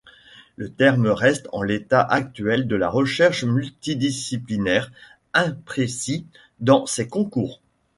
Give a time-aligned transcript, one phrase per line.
[0.55, 4.91] Le terme reste, en l'état actuel de la recherche multidisciplinaire,
[5.35, 6.25] imprécis
[6.59, 7.61] dans ses contours.